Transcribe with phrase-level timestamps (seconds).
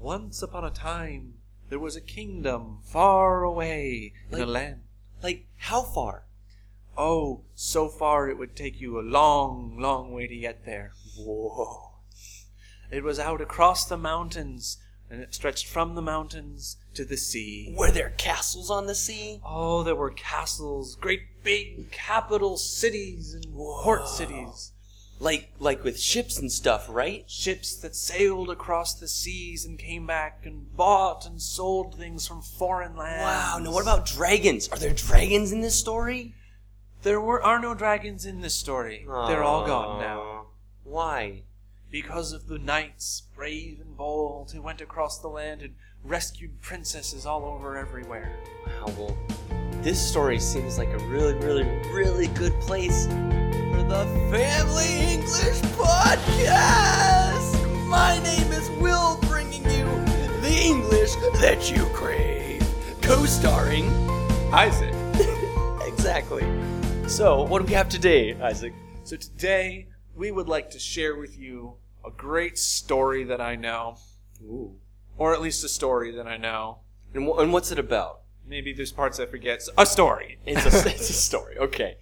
[0.00, 1.34] Once upon a time,
[1.68, 4.80] there was a kingdom far away in a land.
[5.22, 6.24] Like, how far?
[6.96, 10.92] Oh, so far it would take you a long, long way to get there.
[11.18, 11.92] Whoa.
[12.90, 14.78] It was out across the mountains,
[15.10, 17.74] and it stretched from the mountains to the sea.
[17.76, 19.40] Were there castles on the sea?
[19.44, 24.72] Oh, there were castles, great big capital cities and port cities.
[25.20, 27.28] Like, like with ships and stuff, right?
[27.28, 32.40] Ships that sailed across the seas and came back and bought and sold things from
[32.40, 33.22] foreign lands.
[33.22, 33.58] Wow.
[33.60, 34.68] Now, what about dragons?
[34.68, 36.34] Are there dragons in this story?
[37.02, 39.04] There were are no dragons in this story.
[39.06, 40.46] They're all gone now.
[40.84, 41.42] Why?
[41.90, 47.26] Because of the knights, brave and bold, who went across the land and rescued princesses
[47.26, 48.38] all over everywhere.
[48.66, 49.16] Wow, well,
[49.82, 53.06] this story seems like a really, really, really good place
[53.88, 57.54] the Family English Podcast!
[57.88, 59.86] My name is Will, bringing you
[60.42, 62.62] the English that you crave.
[63.02, 63.86] Co starring
[64.52, 64.94] Isaac.
[65.88, 66.44] Exactly.
[67.08, 68.72] So, what do we have today, Isaac?
[69.04, 71.74] So today we would like to share with you
[72.06, 73.96] a great story that I know,
[74.42, 74.76] Ooh.
[75.16, 76.80] or at least a story that I know.
[77.14, 78.20] And, wh- and what's it about?
[78.46, 79.62] Maybe there's parts I forget.
[79.62, 80.38] So- A story.
[80.46, 81.96] It's a, it's a story, okay.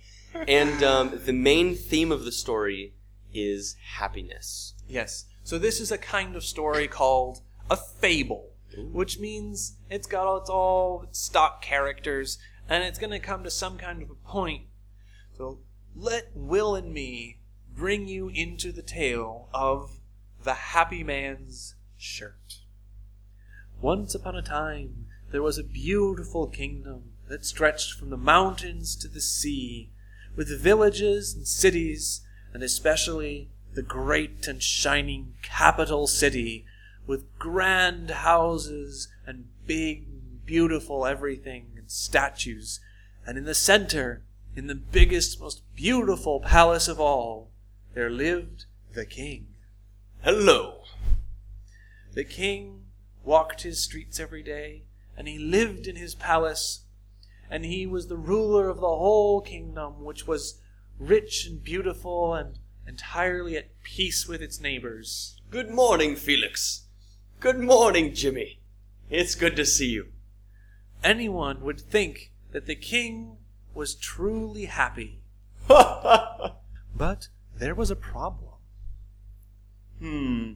[0.49, 2.95] And um, the main theme of the story
[3.33, 4.75] is happiness.
[4.89, 5.27] Yes.
[5.43, 10.51] So this is a kind of story called a fable, which means it's got its
[10.51, 14.65] all its stock characters, and it's going to come to some kind of a point.
[15.37, 15.61] So
[15.95, 17.39] let Will and me
[17.75, 20.01] bring you into the tale of
[20.43, 22.61] the Happy Man's Shirt.
[23.81, 29.09] Once upon a time, there was a beautiful kingdom that stretched from the mountains to
[29.09, 29.91] the sea,
[30.37, 32.21] with villages and cities,
[32.53, 36.65] and especially the great and shining capital city,
[37.07, 40.05] with grand houses and big,
[40.47, 42.81] beautiful everything and statues.
[43.27, 44.23] And in the center,
[44.55, 47.51] in the biggest, most beautiful palace of all,
[47.95, 49.49] there lived the king.
[50.23, 50.83] Hello.
[52.15, 52.85] The king
[53.23, 54.85] walked his streets every day,
[55.17, 56.86] and he lived in his palace,
[57.51, 60.61] and he was the ruler of the whole kingdom, which was
[60.99, 65.41] rich and beautiful and entirely at peace with its neighbors.
[65.51, 66.87] Good morning, Felix.
[67.41, 68.61] Good morning, Jimmy.
[69.11, 70.13] It's good to see you.
[71.05, 73.37] Anyone would think that the king
[73.75, 75.21] was truly happy.
[76.97, 78.55] But there was a problem.
[79.99, 80.53] hmm.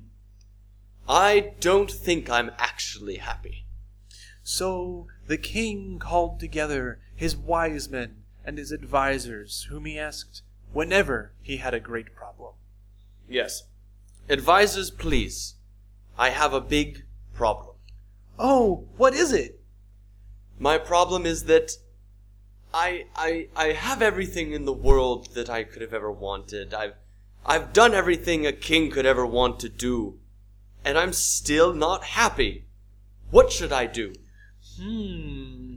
[1.06, 3.66] I don't think I'm actually happy.
[4.42, 10.42] So the king called together his wise men and his advisers, whom he asked
[10.72, 12.54] whenever he had a great problem.
[13.28, 13.62] Yes.
[14.28, 15.54] Advisers, please.
[16.18, 17.76] I have a big problem.
[18.40, 19.60] Oh, what is it?
[20.58, 21.76] My problem is that
[22.74, 26.74] I I I have everything in the world that I could have ever wanted.
[26.74, 26.94] I've
[27.46, 30.18] I've done everything a king could ever want to do.
[30.84, 32.66] And I'm still not happy.
[33.30, 34.12] What should I do?
[34.78, 35.76] Hmm.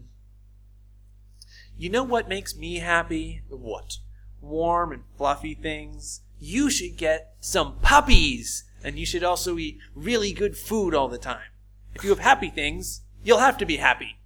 [1.77, 3.41] You know what makes me happy?
[3.49, 3.97] What?
[4.41, 6.21] Warm and fluffy things.
[6.39, 8.65] You should get some puppies!
[8.83, 11.51] And you should also eat really good food all the time.
[11.95, 14.17] If you have happy things, you'll have to be happy.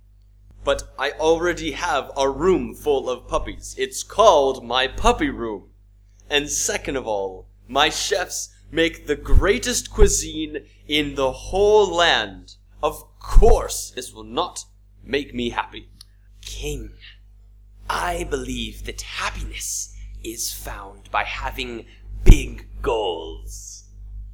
[0.63, 3.75] But I already have a room full of puppies.
[3.77, 5.69] It's called my puppy room.
[6.29, 12.56] And second of all, my chefs make the greatest cuisine in the whole land.
[12.81, 14.65] Of course, this will not
[15.03, 15.89] make me happy.
[16.41, 16.91] King,
[17.89, 21.85] I believe that happiness is found by having
[22.23, 23.85] big goals.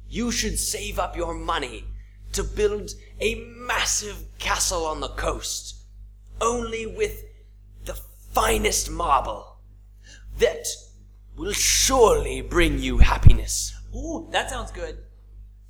[0.08, 1.84] You should save up your money
[2.32, 2.90] to build
[3.20, 5.76] a massive castle on the coast,
[6.40, 7.24] only with
[7.84, 9.58] the finest marble.
[10.38, 10.66] That
[11.36, 13.72] will surely bring you happiness.
[13.94, 14.98] Ooh, that sounds good.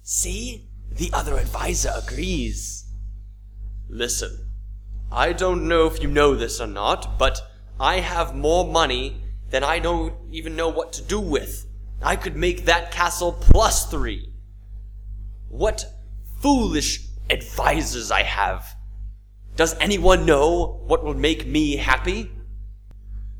[0.03, 0.69] See?
[0.91, 2.85] The other advisor agrees.
[3.89, 4.51] Listen,
[5.11, 7.41] I don't know if you know this or not, but
[7.79, 9.21] I have more money
[9.51, 11.67] than I don't even know what to do with.
[12.03, 14.33] I could make that castle plus three.
[15.49, 15.85] What
[16.41, 18.77] foolish advisors I have.
[19.57, 22.31] Does anyone know what will make me happy?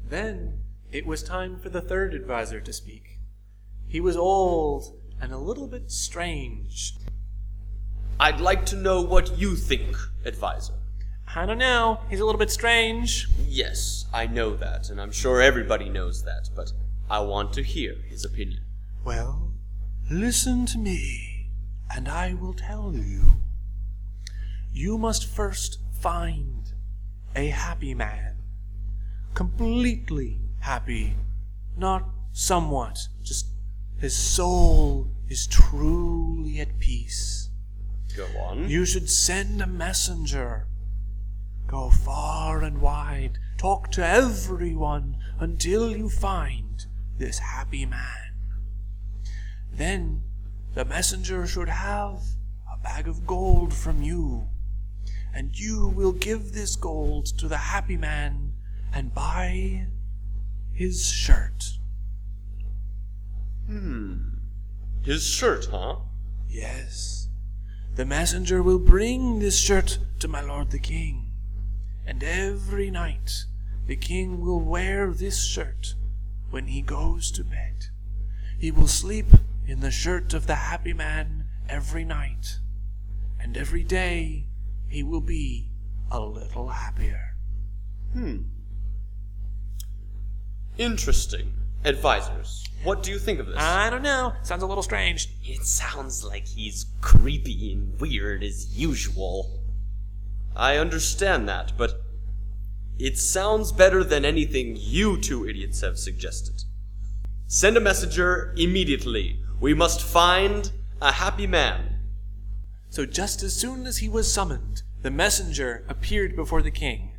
[0.09, 0.61] Then
[0.93, 3.19] it was time for the third advisor to speak.
[3.87, 6.94] He was old and a little bit strange.
[8.21, 10.75] I'd like to know what you think, advisor.
[11.35, 13.29] I don't know, he's a little bit strange.
[13.47, 16.73] Yes, I know that, and I'm sure everybody knows that, but
[17.11, 18.61] I want to hear his opinion.
[19.05, 19.53] Well,
[20.11, 21.51] listen to me,
[21.95, 23.41] and I will tell you.
[24.73, 26.73] you must first find
[27.37, 28.37] a happy man.
[29.35, 31.15] Completely happy,
[31.77, 33.47] not somewhat, just
[33.99, 37.44] his soul is truly at peace.
[38.17, 38.69] Go on.
[38.69, 40.67] You should send a messenger.
[41.67, 46.87] Go far and wide, talk to everyone until you find
[47.19, 48.35] this happy man.
[49.73, 50.23] Then
[50.75, 52.21] the messenger should have
[52.73, 54.49] a bag of gold from you,
[55.33, 58.53] and you will give this gold to the happy man
[58.93, 59.87] and buy
[60.73, 61.79] his shirt.
[63.67, 64.19] Hmm.
[65.03, 65.97] His shirt, huh?
[66.49, 67.24] Yes.
[67.95, 71.31] The messenger will bring this shirt to my lord the king,
[72.05, 73.45] and every night
[73.87, 75.95] the king will wear this shirt
[76.51, 77.87] when he goes to bed.
[78.59, 79.27] He will sleep
[79.67, 82.59] in the shirt of the happy man every night,
[83.39, 84.47] and every day
[84.89, 85.71] he will be
[86.11, 87.37] a little happier.
[88.13, 88.43] Hmm.
[90.79, 91.53] Interesting.
[91.85, 93.57] Advisors, what do you think of this?
[93.59, 94.35] I don't know.
[94.43, 95.29] Sounds a little strange.
[95.43, 99.61] It sounds like he's creepy and weird as usual.
[100.55, 102.03] I understand that, but
[102.99, 106.63] it sounds better than anything you two idiots have suggested.
[107.47, 109.41] Send a messenger immediately.
[109.61, 110.71] We must find
[111.01, 112.01] a happy man.
[112.91, 117.11] So just as soon as he was summoned, the messenger appeared before the king.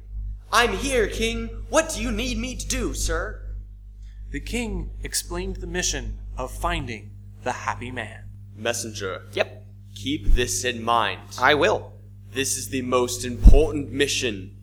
[0.51, 1.65] I'm here, King.
[1.69, 3.41] What do you need me to do, sir?
[4.35, 7.11] The king explained the mission of finding
[7.43, 8.25] the happy man.
[8.53, 9.65] Messenger, Yep,
[9.95, 11.21] keep this in mind.
[11.39, 11.93] I will.
[12.33, 14.57] This is the most important mission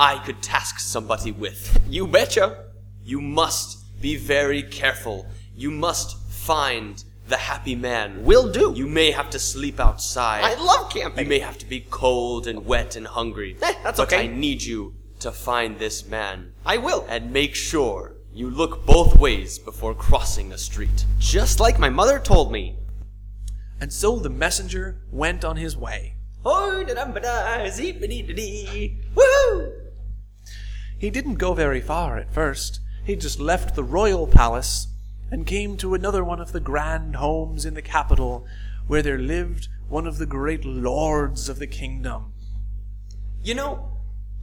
[0.00, 1.80] I could task somebody with.
[1.88, 2.64] You betcha.
[3.04, 5.28] You must be very careful.
[5.54, 8.24] You must find the happy man.
[8.24, 8.72] Will do.
[8.74, 10.42] You may have to sleep outside.
[10.42, 11.26] I love camping.
[11.26, 13.58] You may have to be cold and wet and hungry.
[13.62, 14.24] Eh, that's but okay.
[14.24, 16.52] I need you to find this man.
[16.66, 17.06] I will.
[17.08, 21.06] And make sure you look both ways before crossing a street.
[21.20, 22.76] Just like my mother told me.
[23.80, 26.16] And so the messenger went on his way.
[26.44, 28.98] Hoi da dum ba da, zee dee dee.
[29.14, 29.72] Woohoo!
[30.98, 32.80] He didn't go very far at first.
[33.04, 34.88] He just left the royal palace
[35.30, 38.46] and came to another one of the grand homes in the capital
[38.88, 42.32] where there lived one of the great lords of the kingdom.
[43.44, 43.98] You know,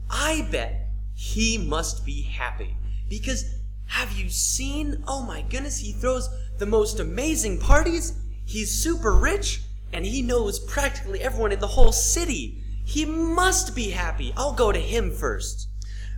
[0.08, 2.76] I bet he must be happy.
[3.08, 3.61] Because
[3.92, 5.04] have you seen?
[5.06, 8.14] Oh my goodness, he throws the most amazing parties.
[8.46, 9.60] He's super rich
[9.92, 12.62] and he knows practically everyone in the whole city.
[12.86, 14.32] He must be happy.
[14.34, 15.68] I'll go to him first.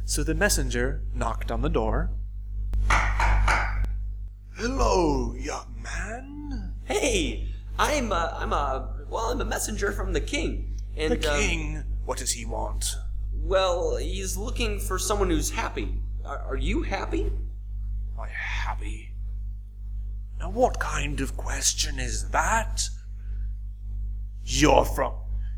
[0.04, 2.12] So the messenger knocked on the door.
[4.56, 6.74] Hello, young man.
[6.84, 10.78] Hey, I'm a, I'm a, well, I'm a messenger from the king.
[10.96, 11.84] And, The um, king.
[12.04, 12.94] What does he want?
[13.32, 15.98] well, he's looking for someone who's happy.
[16.24, 17.30] Are, are you happy?
[18.18, 19.14] I happy?
[20.38, 22.88] Now, what kind of question is that?
[24.44, 25.14] You're from.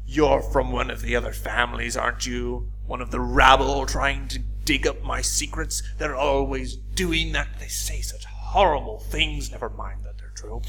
[0.06, 2.70] You're from one of the other families, aren't you?
[2.86, 5.82] One of the rabble trying to dig up my secrets?
[5.98, 7.48] They're always doing that.
[7.58, 9.50] They say such horrible things.
[9.50, 10.62] Never mind that they're true.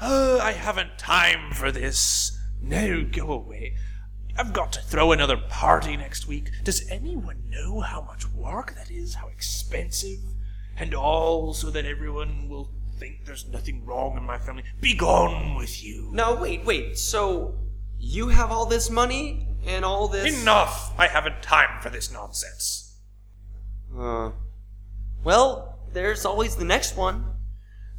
[0.00, 2.38] Uh, I haven't time for this.
[2.60, 3.76] No, go away.
[4.36, 6.50] I've got to throw another party next week.
[6.64, 9.14] Does anyone know how much work that is?
[9.14, 10.20] How expensive?
[10.76, 14.64] And all so that everyone will think there's nothing wrong in my family.
[14.80, 16.10] Be gone with you.
[16.12, 16.98] Now, wait, wait.
[16.98, 17.54] So
[17.98, 20.42] you have all this money and all this?
[20.42, 20.92] Enough!
[20.98, 22.98] I haven't time for this nonsense.
[23.96, 24.30] Uh,
[25.22, 27.26] well, there's always the next one.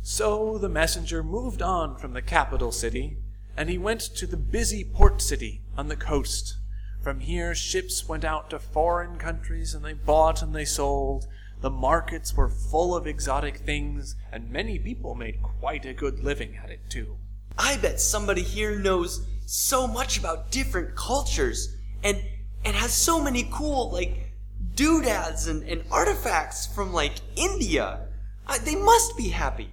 [0.01, 3.17] So the messenger moved on from the capital city,
[3.55, 6.57] and he went to the busy port city on the coast.
[7.01, 11.27] From here, ships went out to foreign countries, and they bought and they sold.
[11.63, 16.59] The markets were full of exotic things, and many people made quite a good living
[16.61, 17.15] at it, too.
[17.57, 22.21] I bet somebody here knows so much about different cultures and
[22.65, 24.33] and has so many cool like
[24.75, 28.07] doodads and, and artifacts from like India.
[28.45, 29.71] I, they must be happy.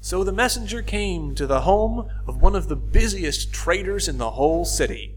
[0.00, 4.30] So the messenger came to the home of one of the busiest traders in the
[4.30, 5.16] whole city.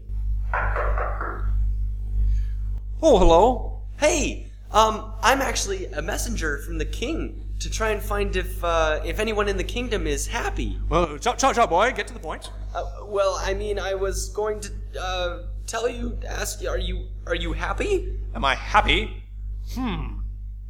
[3.00, 3.82] Oh, hello.
[3.98, 4.45] Hey,
[4.76, 9.18] um, I'm actually a messenger from the king to try and find if uh, if
[9.18, 10.78] anyone in the kingdom is happy.
[10.90, 11.92] Well, ciao, ciao, ciao, boy.
[11.92, 12.50] Get to the point.
[12.74, 17.06] Uh, well, I mean, I was going to uh, tell you, ask you, are you
[17.26, 18.18] are you happy?
[18.34, 19.24] Am I happy?
[19.72, 20.18] Hmm.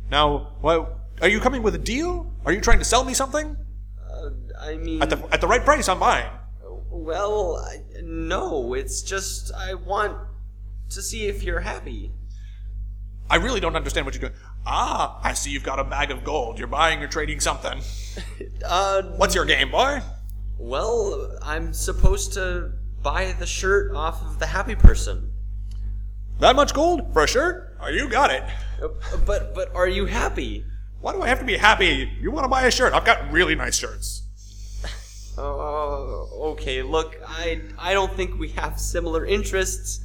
[0.08, 2.32] Now, well, are you coming with a deal?
[2.44, 3.56] Are you trying to sell me something?
[4.08, 6.30] Uh, I mean, At the at the right price, I'm buying.
[6.90, 10.16] Well, I, no, it's just I want
[10.90, 12.12] to see if you're happy.
[13.28, 14.40] I really don't understand what you're doing.
[14.66, 16.58] Ah, I see you've got a bag of gold.
[16.58, 17.80] You're buying or trading something.
[18.64, 20.00] Uh, What's your game, boy?
[20.58, 25.30] well, I'm supposed to buy the shirt off of the happy person.
[26.40, 27.76] That much gold for a shirt?
[27.80, 28.42] Oh, you got it.
[28.82, 28.88] Uh,
[29.26, 30.64] But but are you happy?
[31.00, 32.10] Why do I have to be happy?
[32.20, 32.94] You want to buy a shirt?
[32.94, 34.22] I've got really nice shirts.
[35.38, 36.80] Oh, okay.
[36.82, 40.00] Look, I I don't think we have similar interests.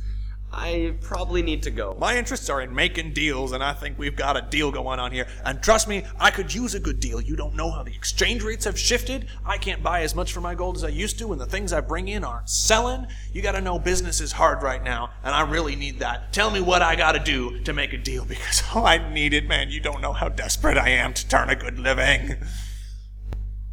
[0.53, 1.95] I probably need to go.
[1.97, 5.13] My interests are in making deals, and I think we've got a deal going on
[5.13, 5.25] here.
[5.45, 7.21] And trust me, I could use a good deal.
[7.21, 9.27] You don't know how the exchange rates have shifted.
[9.45, 11.71] I can't buy as much for my gold as I used to, and the things
[11.71, 13.07] I bring in aren't selling.
[13.31, 16.33] You gotta know business is hard right now, and I really need that.
[16.33, 19.47] Tell me what I gotta do to make a deal, because oh, I need it,
[19.47, 19.69] man.
[19.69, 22.35] You don't know how desperate I am to turn a good living.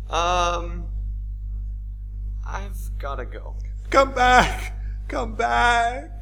[0.09, 0.87] Um,
[2.47, 3.57] I've gotta go.
[3.91, 4.75] Come back!
[5.09, 6.18] Come back!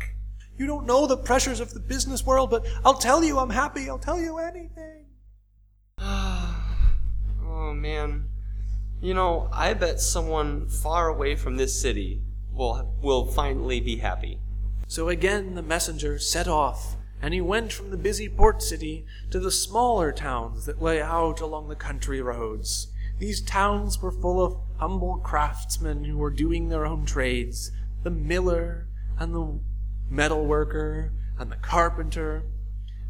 [0.58, 3.88] You don't know the pressures of the business world, but I'll tell you I'm happy.
[3.88, 5.04] I'll tell you anything.
[7.58, 8.28] Oh man,
[9.00, 12.22] you know, I bet someone far away from this city
[12.52, 14.38] will will finally be happy.
[14.86, 19.40] So again the messenger set off, and he went from the busy port city to
[19.40, 22.88] the smaller towns that lay out along the country roads.
[23.18, 27.72] These towns were full of humble craftsmen who were doing their own trades
[28.06, 28.86] the miller,
[29.18, 29.58] and the
[30.10, 32.44] metal worker, and the carpenter.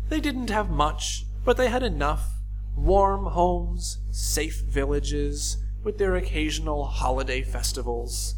[0.08, 2.32] They didn't have much, but they had enough
[2.76, 8.34] warm homes, safe villages, with their occasional holiday festivals.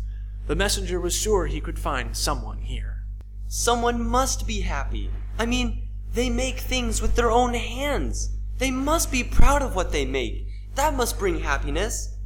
[0.47, 3.05] The messenger was sure he could find someone here.
[3.47, 5.11] Someone must be happy.
[5.39, 8.37] I mean, they make things with their own hands.
[8.59, 10.47] They must be proud of what they make.
[10.75, 12.17] That must bring happiness.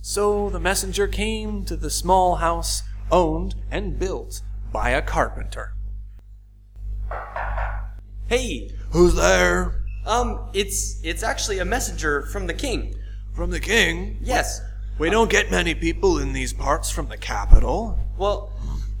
[0.00, 5.74] So the messenger came to the small house owned and built by a carpenter.
[8.26, 9.82] Hey, Who's there?
[10.06, 12.94] um, it's it's actually a messenger from the king.
[13.34, 14.18] From the king?
[14.22, 14.60] Yes.
[14.98, 17.98] We don't get many people in these parts from the capital.
[18.18, 18.50] Well,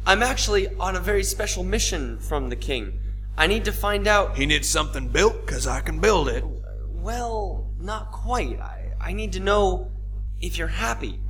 [0.06, 2.98] I'm actually on a very special mission from the king.
[3.36, 4.36] I need to find out.
[4.36, 6.44] He needs something built, 'cause I can build it.
[6.88, 8.60] Well, not quite.
[8.60, 9.90] I, I need to know
[10.40, 11.20] if you're happy.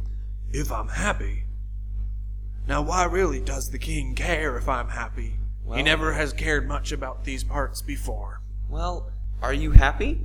[0.52, 1.44] If I'm happy.
[2.70, 5.34] Now, why really does the king care if I'm happy?
[5.74, 8.42] he never has cared much about these parts before.
[8.68, 9.10] Well,
[9.42, 10.20] are you happy?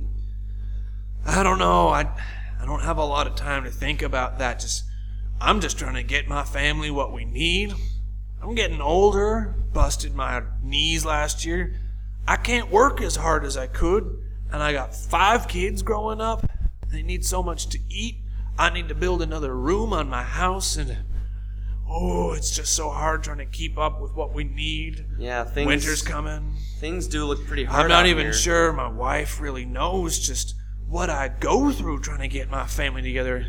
[1.24, 1.88] I don't know.
[1.88, 2.02] I,
[2.60, 4.60] I don't have a lot of time to think about that.
[4.60, 4.84] Just,
[5.40, 7.74] I'm just trying to get my family what we need.
[8.40, 9.52] I'm getting older.
[9.72, 11.74] Busted my knees last year.
[12.28, 14.22] I can't work as hard as I could,
[14.52, 16.48] and I got five kids growing up.
[16.92, 18.18] They need so much to eat.
[18.56, 20.96] I need to build another room on my house, and
[21.88, 25.06] oh, it's just so hard trying to keep up with what we need.
[25.18, 25.66] Yeah, things.
[25.66, 26.54] Winter's coming.
[26.78, 27.82] Things do look pretty hard.
[27.82, 28.32] I'm not even here.
[28.32, 30.54] sure my wife really knows just
[30.88, 33.46] what I go through trying to get my family together.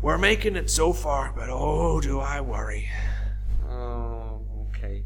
[0.00, 2.90] We're making it so far, but oh, do I worry.
[3.68, 5.04] Oh, okay.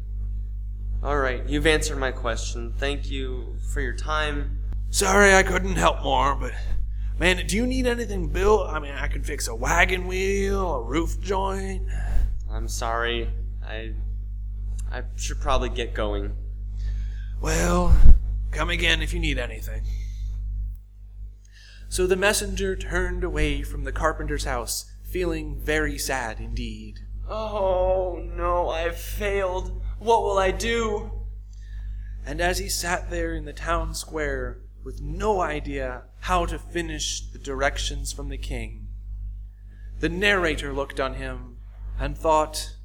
[1.03, 2.73] All right, you've answered my question.
[2.77, 4.59] Thank you for your time.
[4.89, 6.53] Sorry I couldn't help more, but
[7.19, 8.69] man, do you need anything built?
[8.69, 11.87] I mean, I can fix a wagon wheel, a roof joint.
[12.49, 13.29] I'm sorry.
[13.63, 13.93] I
[14.91, 16.35] I should probably get going.
[17.41, 17.95] Well,
[18.51, 19.83] come again if you need anything.
[21.89, 26.99] So the messenger turned away from the carpenter's house, feeling very sad indeed.
[27.29, 29.81] Oh no, I've failed.
[29.99, 31.11] What will I do?
[32.25, 37.21] And as he sat there in the town square with no idea how to finish
[37.21, 38.87] the directions from the king,
[39.99, 41.46] the narrator looked on him
[41.99, 42.75] and thought,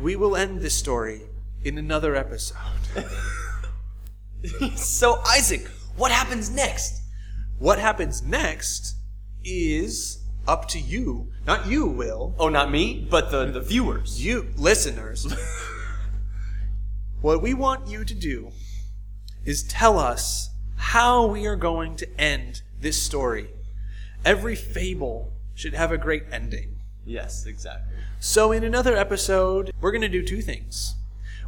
[0.00, 1.22] We will end this story
[1.62, 2.58] in another episode.
[4.76, 5.66] so Isaac,
[5.96, 7.02] what happens next?
[7.58, 8.96] What happens next
[9.44, 11.30] is up to you.
[11.46, 12.34] Not you, Will.
[12.38, 14.24] Oh, not me, but the the viewers.
[14.24, 15.32] You, listeners.
[17.20, 18.50] what we want you to do
[19.44, 23.48] is tell us how we are going to end this story.
[24.24, 26.73] Every fable should have a great ending.
[27.04, 27.96] Yes, exactly.
[28.20, 30.94] So, in another episode, we're going to do two things.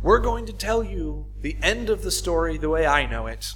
[0.03, 3.55] We're going to tell you the end of the story the way I know it,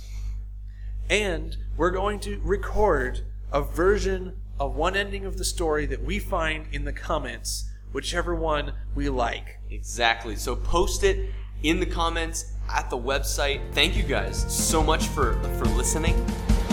[1.08, 3.20] and we're going to record
[3.52, 8.34] a version of one ending of the story that we find in the comments, whichever
[8.34, 9.58] one we like.
[9.70, 10.36] Exactly.
[10.36, 11.30] So post it
[11.62, 13.60] in the comments at the website.
[13.72, 16.14] Thank you guys so much for for listening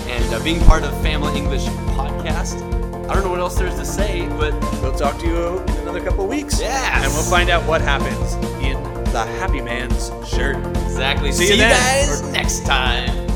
[0.08, 1.66] and uh, being part of Family English
[1.96, 2.77] podcast.
[3.10, 6.04] I don't know what else there's to say, but We'll talk to you in another
[6.04, 6.60] couple weeks.
[6.62, 7.04] Yeah.
[7.04, 8.34] And we'll find out what happens
[8.64, 10.58] in the Happy Man's shirt.
[10.78, 11.32] exactly.
[11.32, 13.27] See See, you you guys next time.